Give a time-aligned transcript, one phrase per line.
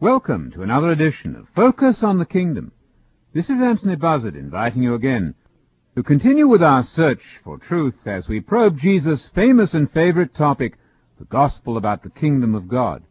[0.00, 2.72] Welcome to another edition of Focus on the Kingdom.
[3.32, 5.36] This is Anthony Buzzard inviting you again
[5.94, 10.78] to continue with our search for truth as we probe Jesus' famous and favorite topic,
[11.20, 13.04] the gospel about the kingdom of God.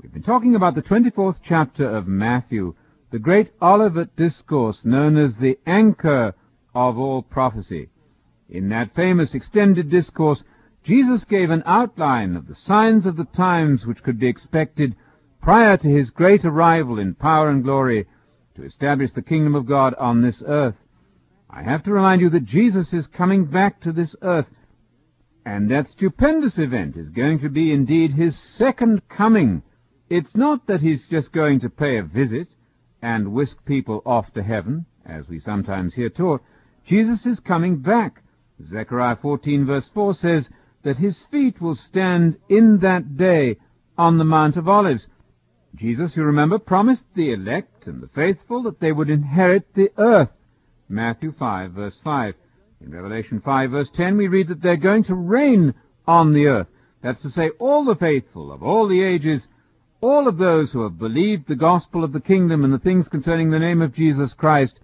[0.00, 2.74] We've been talking about the 24th chapter of Matthew,
[3.10, 6.34] the great Olivet Discourse known as the anchor
[6.74, 7.90] of all prophecy.
[8.48, 10.42] In that famous extended discourse,
[10.82, 14.96] Jesus gave an outline of the signs of the times which could be expected
[15.42, 18.06] prior to his great arrival in power and glory
[18.54, 20.76] to establish the kingdom of God on this earth.
[21.50, 24.46] I have to remind you that Jesus is coming back to this earth,
[25.44, 29.62] and that stupendous event is going to be indeed his second coming.
[30.08, 32.48] It's not that he's just going to pay a visit
[33.02, 36.40] and whisk people off to heaven, as we sometimes hear taught.
[36.84, 38.22] Jesus is coming back.
[38.62, 40.50] Zechariah 14 verse 4 says
[40.84, 43.56] that his feet will stand in that day
[43.98, 45.08] on the Mount of Olives.
[45.74, 50.30] Jesus, you remember, promised the elect and the faithful that they would inherit the earth.
[50.88, 52.34] Matthew 5, verse 5.
[52.82, 55.74] In Revelation 5, verse 10, we read that they're going to reign
[56.06, 56.66] on the earth.
[57.00, 59.48] That's to say, all the faithful of all the ages,
[60.00, 63.50] all of those who have believed the gospel of the kingdom and the things concerning
[63.50, 64.80] the name of Jesus Christ,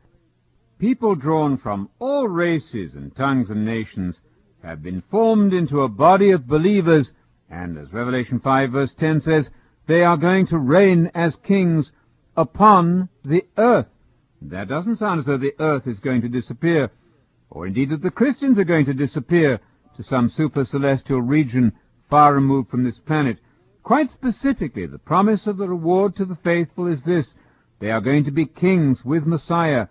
[0.78, 4.20] people drawn from all races and tongues and nations,
[4.62, 7.12] have been formed into a body of believers,
[7.50, 9.50] and as Revelation 5, verse 10 says,
[9.88, 11.90] they are going to reign as kings
[12.36, 13.86] upon the earth.
[14.42, 16.90] That doesn't sound as though the earth is going to disappear,
[17.50, 19.58] or indeed that the Christians are going to disappear
[19.96, 21.72] to some super celestial region
[22.08, 23.38] far removed from this planet.
[23.82, 27.34] Quite specifically, the promise of the reward to the faithful is this.
[27.80, 29.86] They are going to be kings with Messiah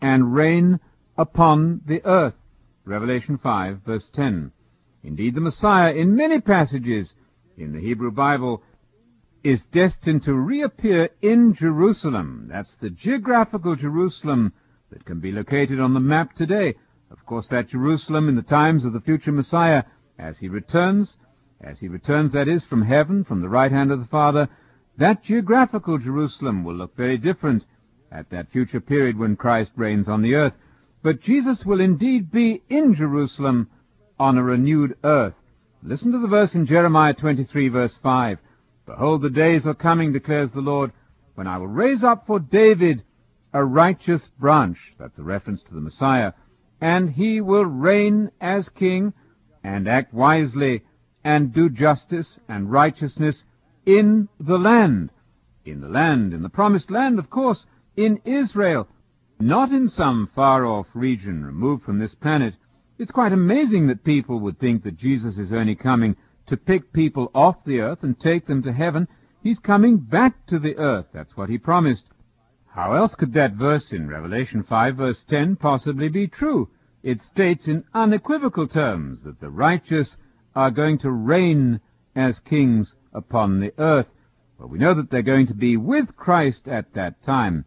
[0.00, 0.80] and reign
[1.18, 2.34] upon the earth.
[2.86, 4.50] Revelation 5, verse 10.
[5.04, 7.12] Indeed, the Messiah, in many passages
[7.58, 8.62] in the Hebrew Bible,
[9.44, 12.48] is destined to reappear in Jerusalem.
[12.50, 14.52] That's the geographical Jerusalem
[14.90, 16.74] that can be located on the map today.
[17.10, 19.84] Of course, that Jerusalem in the times of the future Messiah,
[20.18, 21.16] as he returns,
[21.60, 24.48] as he returns, that is, from heaven, from the right hand of the Father,
[24.98, 27.64] that geographical Jerusalem will look very different
[28.10, 30.54] at that future period when Christ reigns on the earth.
[31.02, 33.70] But Jesus will indeed be in Jerusalem
[34.20, 35.34] on a renewed earth.
[35.82, 38.38] Listen to the verse in Jeremiah 23, verse 5.
[38.86, 40.92] Behold, the days are coming, declares the Lord,
[41.34, 43.04] when I will raise up for David
[43.52, 44.78] a righteous branch.
[44.98, 46.32] That's a reference to the Messiah.
[46.80, 49.12] And he will reign as king
[49.62, 50.82] and act wisely
[51.22, 53.44] and do justice and righteousness
[53.86, 55.10] in the land.
[55.64, 57.64] In the land, in the promised land, of course,
[57.96, 58.88] in Israel,
[59.38, 62.54] not in some far-off region removed from this planet.
[62.98, 66.16] It's quite amazing that people would think that Jesus is only coming
[66.52, 69.08] to pick people off the earth and take them to heaven.
[69.42, 71.06] He's coming back to the earth.
[71.10, 72.04] That's what he promised.
[72.66, 76.68] How else could that verse in Revelation 5 verse 10 possibly be true?
[77.02, 80.18] It states in unequivocal terms that the righteous
[80.54, 81.80] are going to reign
[82.14, 84.08] as kings upon the earth.
[84.58, 87.64] Well, we know that they're going to be with Christ at that time.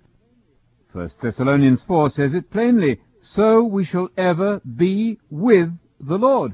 [0.91, 6.53] 1 Thessalonians 4 says it plainly, So we shall ever be with the Lord.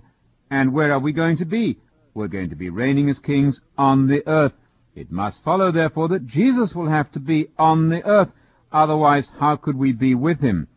[0.50, 1.78] And where are we going to be?
[2.14, 4.54] We're going to be reigning as kings on the earth.
[4.96, 8.32] It must follow, therefore, that Jesus will have to be on the earth.
[8.72, 10.68] Otherwise, how could we be with him?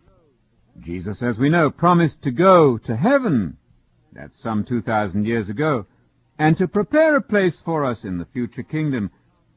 [0.80, 3.56] Jesus, as we know, promised to go to heaven.
[4.12, 5.86] That's some 2,000 years ago.
[6.38, 9.10] And to prepare a place for us in the future kingdom.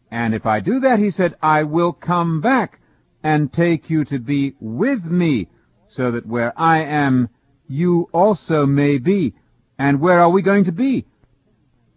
[0.09, 2.79] And if I do that, he said, I will come back
[3.23, 5.49] and take you to be with me,
[5.87, 7.29] so that where I am,
[7.67, 9.33] you also may be.
[9.77, 11.05] And where are we going to be?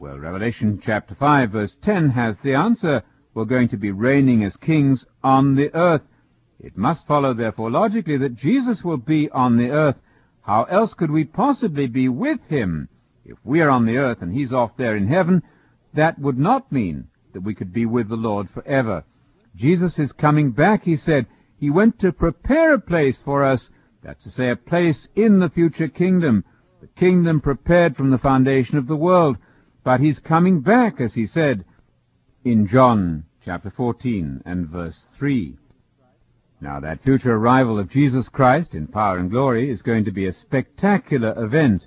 [0.01, 3.03] Well, Revelation chapter 5 verse 10 has the answer.
[3.35, 6.01] We're going to be reigning as kings on the earth.
[6.59, 9.97] It must follow, therefore, logically that Jesus will be on the earth.
[10.41, 12.89] How else could we possibly be with him?
[13.27, 15.43] If we are on the earth and he's off there in heaven,
[15.93, 19.05] that would not mean that we could be with the Lord forever.
[19.55, 21.27] Jesus is coming back, he said.
[21.59, 23.69] He went to prepare a place for us,
[24.03, 26.47] that's to say, a place in the future kingdom,
[26.81, 29.37] the kingdom prepared from the foundation of the world.
[29.83, 31.65] But he's coming back, as he said
[32.45, 35.57] in John chapter 14 and verse 3.
[36.61, 40.27] Now that future arrival of Jesus Christ in power and glory is going to be
[40.27, 41.87] a spectacular event,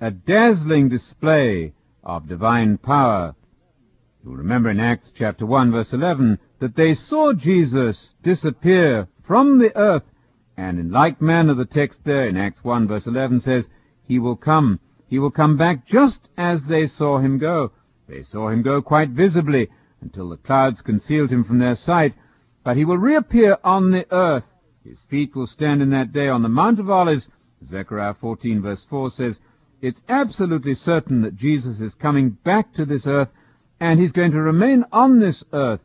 [0.00, 3.34] a dazzling display of divine power.
[4.24, 9.76] You'll remember in Acts chapter 1 verse 11 that they saw Jesus disappear from the
[9.76, 10.04] earth,
[10.56, 13.68] and in like manner the text there in Acts 1 verse 11 says,
[14.08, 14.80] He will come
[15.14, 17.70] he will come back just as they saw him go.
[18.08, 19.68] They saw him go quite visibly,
[20.00, 22.14] until the clouds concealed him from their sight,
[22.64, 24.42] but he will reappear on the earth.
[24.82, 27.28] His feet will stand in that day on the Mount of Olives.
[27.64, 29.38] Zechariah 14 verse 4 says,
[29.80, 33.28] it's absolutely certain that Jesus is coming back to this earth,
[33.78, 35.82] and he's going to remain on this earth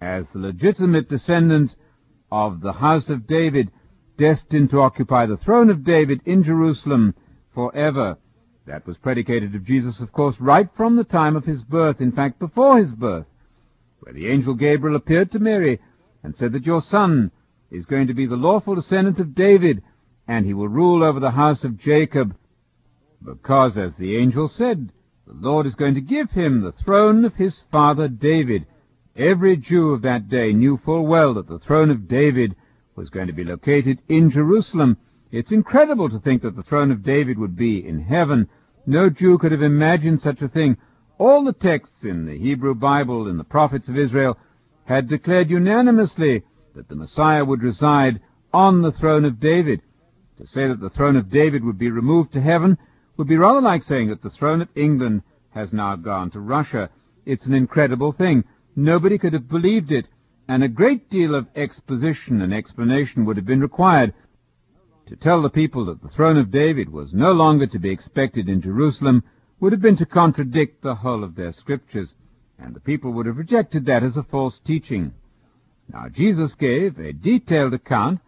[0.00, 1.76] as the legitimate descendant
[2.32, 3.70] of the house of David,
[4.18, 7.14] destined to occupy the throne of David in Jerusalem
[7.54, 8.18] forever.
[8.66, 12.12] That was predicated of Jesus, of course, right from the time of his birth, in
[12.12, 13.26] fact, before his birth,
[14.00, 15.80] where the angel Gabriel appeared to Mary
[16.22, 17.30] and said that your son
[17.70, 19.82] is going to be the lawful descendant of David,
[20.26, 22.34] and he will rule over the house of Jacob,
[23.22, 24.90] because, as the angel said,
[25.26, 28.66] the Lord is going to give him the throne of his father David.
[29.16, 32.56] Every Jew of that day knew full well that the throne of David
[32.96, 34.96] was going to be located in Jerusalem.
[35.34, 38.48] It's incredible to think that the throne of David would be in heaven.
[38.86, 40.76] No Jew could have imagined such a thing.
[41.18, 44.38] All the texts in the Hebrew Bible and the prophets of Israel
[44.84, 46.44] had declared unanimously
[46.76, 48.20] that the Messiah would reside
[48.52, 49.82] on the throne of David.
[50.38, 52.78] To say that the throne of David would be removed to heaven
[53.16, 56.90] would be rather like saying that the throne of England has now gone to Russia.
[57.26, 58.44] It's an incredible thing.
[58.76, 60.06] Nobody could have believed it,
[60.46, 64.14] and a great deal of exposition and explanation would have been required
[65.06, 68.48] to tell the people that the throne of David was no longer to be expected
[68.48, 69.22] in Jerusalem
[69.60, 72.14] would have been to contradict the whole of their scriptures,
[72.58, 75.12] and the people would have rejected that as a false teaching.
[75.92, 78.20] Now, Jesus gave a detailed account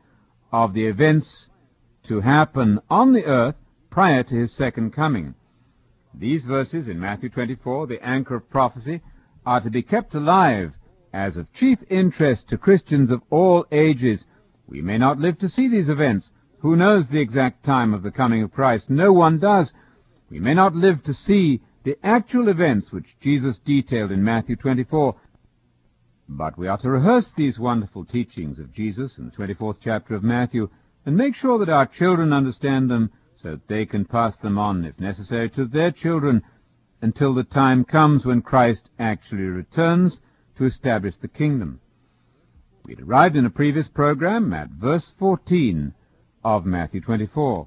[0.52, 1.48] of the events
[2.04, 3.56] to happen on the earth
[3.90, 5.34] prior to his second coming.
[6.14, 9.00] These verses in Matthew 24, the anchor of prophecy,
[9.44, 10.74] are to be kept alive
[11.12, 14.24] as of chief interest to Christians of all ages.
[14.66, 16.30] We may not live to see these events.
[16.66, 18.90] Who knows the exact time of the coming of Christ?
[18.90, 19.72] No one does.
[20.28, 25.14] We may not live to see the actual events which Jesus detailed in Matthew 24,
[26.28, 30.24] but we are to rehearse these wonderful teachings of Jesus in the 24th chapter of
[30.24, 30.68] Matthew
[31.04, 34.84] and make sure that our children understand them so that they can pass them on,
[34.84, 36.42] if necessary, to their children
[37.00, 40.20] until the time comes when Christ actually returns
[40.58, 41.78] to establish the kingdom.
[42.84, 45.94] We had arrived in a previous program at verse 14
[46.46, 47.66] of Matthew 24.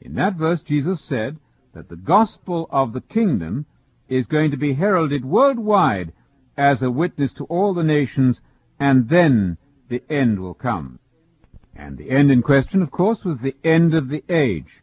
[0.00, 1.36] In that verse, Jesus said
[1.74, 3.66] that the gospel of the kingdom
[4.08, 6.10] is going to be heralded worldwide
[6.56, 8.40] as a witness to all the nations,
[8.80, 9.58] and then
[9.90, 10.98] the end will come.
[11.76, 14.80] And the end in question, of course, was the end of the age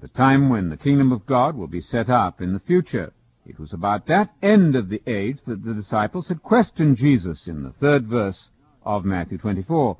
[0.00, 3.12] the time when the kingdom of God will be set up in the future.
[3.44, 7.64] It was about that end of the age that the disciples had questioned Jesus in
[7.64, 8.50] the third verse
[8.84, 9.96] of Matthew 24.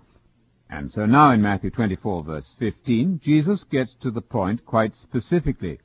[0.71, 5.79] And so now in Matthew 24 verse 15, Jesus gets to the point quite specifically.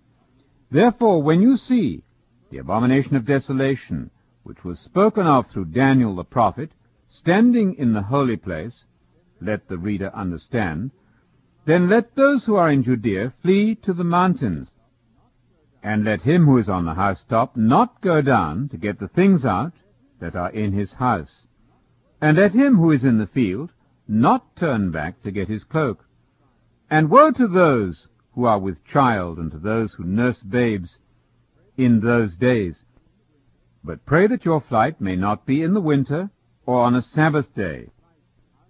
[0.71, 2.03] Therefore, when you see
[2.49, 4.11] the abomination of desolation,
[4.43, 6.71] which was spoken of through Daniel the prophet,
[7.07, 8.85] standing in the holy place,
[9.41, 10.91] let the reader understand,
[11.65, 14.71] then let those who are in Judea flee to the mountains.
[15.83, 19.45] And let him who is on the housetop not go down to get the things
[19.45, 19.73] out
[20.19, 21.45] that are in his house.
[22.21, 23.71] And let him who is in the field
[24.09, 26.03] not turn back to get his cloak.
[26.89, 30.97] And woe to those who are with child and to those who nurse babes
[31.77, 32.83] in those days.
[33.83, 36.31] But pray that your flight may not be in the winter
[36.65, 37.87] or on a Sabbath day,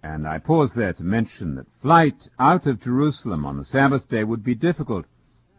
[0.02, 4.24] and I pause there to mention that flight out of Jerusalem on the Sabbath day
[4.24, 5.06] would be difficult.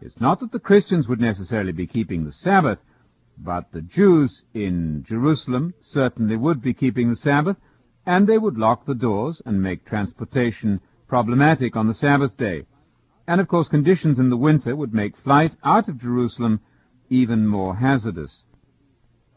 [0.02, 2.80] It's not that the Christians would necessarily be keeping the Sabbath,
[3.38, 7.58] but the Jews in Jerusalem certainly would be keeping the Sabbath,
[8.06, 12.66] and they would lock the doors and make transportation problematic on the Sabbath day.
[13.28, 16.62] And of course conditions in the winter would make flight out of Jerusalem
[17.10, 18.44] even more hazardous.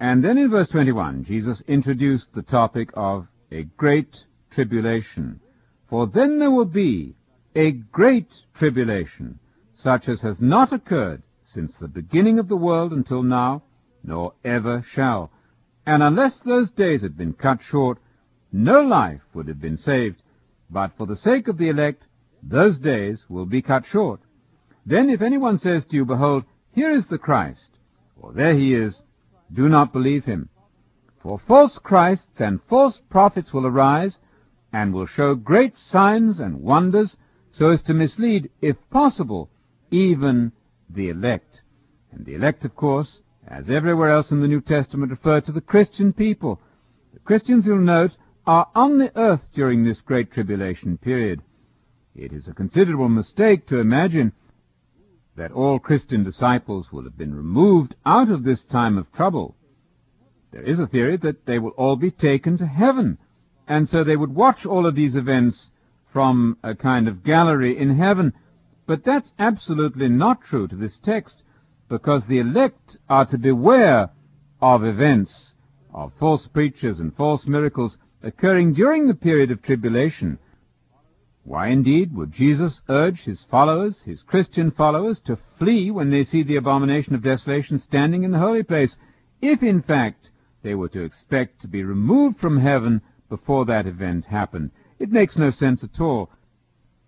[0.00, 5.40] And then in verse 21, Jesus introduced the topic of a great tribulation.
[5.88, 7.14] For then there will be
[7.54, 9.38] a great tribulation,
[9.75, 13.62] such as has not occurred since the beginning of the world until now,
[14.02, 15.30] nor ever shall.
[15.87, 17.99] And unless those days had been cut short,
[18.54, 20.23] no life would have been saved.
[20.70, 22.06] But for the sake of the elect,
[22.40, 24.20] those days will be cut short.
[24.87, 27.70] Then if anyone says to you, Behold, here is the Christ,
[28.16, 29.02] or there he is,
[29.52, 30.49] do not believe him.
[31.20, 34.18] For false Christs and false prophets will arise,
[34.73, 37.16] and will show great signs and wonders
[37.50, 39.50] so as to mislead, if possible,
[39.90, 40.52] even
[40.90, 41.62] the elect.
[42.12, 45.61] And the elect, of course, as everywhere else in the New Testament, refer to the
[45.61, 46.61] Christian people.
[47.12, 51.42] The Christians, you'll note, are on the earth during this great tribulation period.
[52.14, 54.32] It is a considerable mistake to imagine
[55.36, 59.56] that all Christian disciples will have been removed out of this time of trouble.
[60.52, 63.18] There is a theory that they will all be taken to heaven,
[63.66, 65.70] and so they would watch all of these events
[66.12, 68.32] from a kind of gallery in heaven.
[68.86, 71.42] But that's absolutely not true to this text,
[71.88, 74.10] because the elect are to beware
[74.60, 75.54] of events,
[75.92, 80.38] of false preachers and false miracles occurring during the period of tribulation.
[81.42, 86.42] Why indeed would Jesus urge his followers, his Christian followers, to flee when they see
[86.42, 88.96] the abomination of desolation standing in the holy place,
[89.42, 90.30] if in fact
[90.62, 94.70] they were to expect to be removed from heaven before that event happened?
[94.98, 96.30] It makes no sense at all.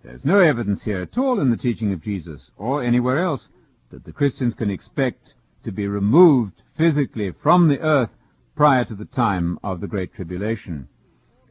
[0.05, 3.49] There's no evidence here at all in the teaching of Jesus, or anywhere else,
[3.91, 5.33] that the Christians can expect
[5.65, 8.11] to be removed physically from the earth
[8.55, 10.89] prior to the time of the Great Tribulation.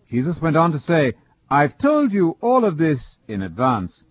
[0.09, 1.13] Jesus went on to say,
[1.49, 4.03] I've told you all of this in advance.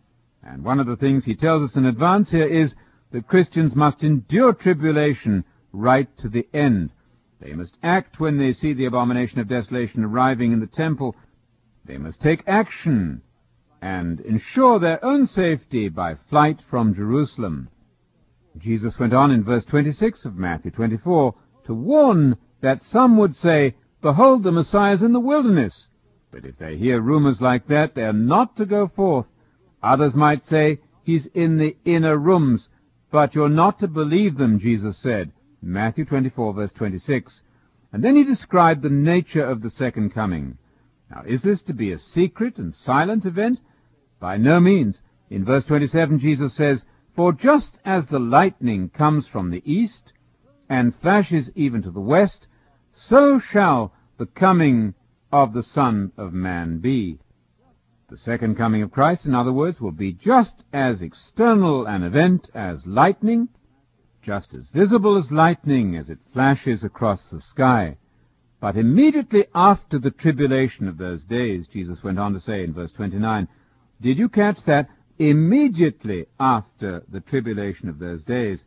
[0.43, 2.75] And one of the things he tells us in advance here is
[3.13, 6.91] that Christians must endure tribulation right to the end.
[7.41, 11.17] They must act when they see the abomination of desolation arriving in the temple
[11.87, 13.21] they must take action
[13.83, 17.69] and ensure their own safety by flight from Jerusalem.
[18.57, 21.35] Jesus went on in verse 26 of Matthew 24
[21.67, 25.88] to warn that some would say, Behold, the Messiah is in the wilderness.
[26.30, 29.25] But if they hear rumors like that, they are not to go forth.
[29.82, 32.68] Others might say, He's in the inner rooms.
[33.11, 35.32] But you're not to believe them, Jesus said.
[35.62, 37.40] Matthew 24, verse 26.
[37.94, 40.58] And then he described the nature of the second coming.
[41.11, 43.58] Now, is this to be a secret and silent event?
[44.20, 45.00] By no means.
[45.30, 46.84] In verse 27, Jesus says,
[47.16, 50.12] For just as the lightning comes from the east,
[50.68, 52.49] and flashes even to the west,
[52.95, 54.95] so shall the coming
[55.33, 57.19] of the Son of Man be.
[58.09, 62.51] The second coming of Christ, in other words, will be just as external an event
[62.55, 63.49] as lightning,
[64.23, 67.97] just as visible as lightning as it flashes across the sky.
[68.61, 72.93] But immediately after the tribulation of those days, Jesus went on to say in verse
[72.93, 73.49] 29,
[74.01, 74.89] did you catch that?
[75.19, 78.65] Immediately after the tribulation of those days.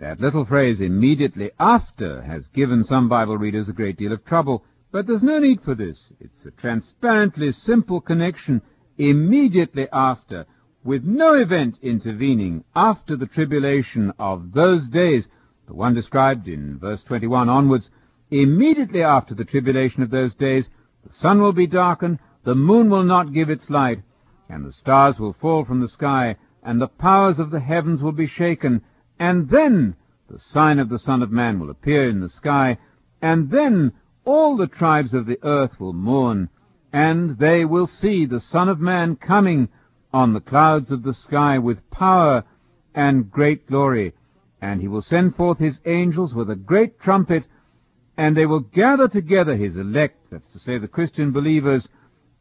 [0.00, 4.64] That little phrase, immediately after, has given some Bible readers a great deal of trouble,
[4.90, 6.10] but there's no need for this.
[6.18, 8.62] It's a transparently simple connection
[8.96, 10.46] immediately after,
[10.82, 15.28] with no event intervening after the tribulation of those days,
[15.66, 17.90] the one described in verse 21 onwards,
[18.30, 20.70] Immediately after the tribulation of those days,
[21.06, 24.00] the sun will be darkened, the moon will not give its light,
[24.48, 28.12] and the stars will fall from the sky, and the powers of the heavens will
[28.12, 28.80] be shaken,
[29.20, 29.94] and then
[30.30, 32.78] the sign of the Son of Man will appear in the sky,
[33.20, 33.92] and then
[34.24, 36.48] all the tribes of the earth will mourn,
[36.90, 39.68] and they will see the Son of Man coming
[40.12, 42.42] on the clouds of the sky with power
[42.94, 44.14] and great glory,
[44.62, 47.44] and he will send forth his angels with a great trumpet,
[48.16, 51.86] and they will gather together his elect, that's to say the Christian believers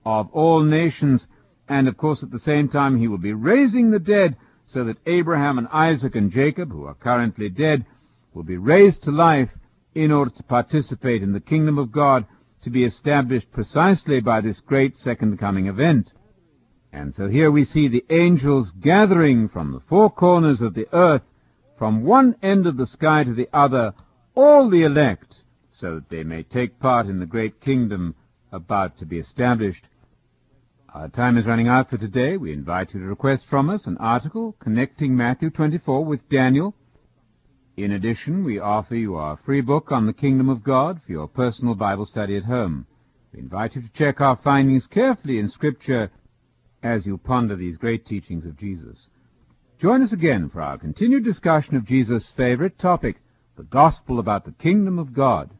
[0.05, 1.27] of all nations,
[1.67, 4.37] and of course at the same time he will be raising the dead
[4.69, 7.85] so that Abraham and Isaac and Jacob, who are currently dead,
[8.33, 9.49] will be raised to life
[9.95, 12.25] in order to participate in the kingdom of God
[12.61, 16.13] to be established precisely by this great second coming event.
[16.91, 21.23] And so here we see the angels gathering from the four corners of the earth,
[21.77, 23.93] from one end of the sky to the other,
[24.35, 28.15] all the elect, so that they may take part in the great kingdom
[28.51, 29.83] about to be established.
[30.91, 32.35] Our time is running out for today.
[32.35, 36.73] We invite you to request from us an article connecting Matthew 24 with Daniel.
[37.77, 41.27] In addition, we offer you our free book on the kingdom of God for your
[41.27, 42.87] personal Bible study at home.
[43.31, 46.09] We invite you to check our findings carefully in Scripture
[46.81, 49.09] as you ponder these great teachings of Jesus.
[49.79, 53.17] Join us again for our continued discussion of Jesus' favorite topic,
[53.57, 55.51] the gospel about the kingdom of God.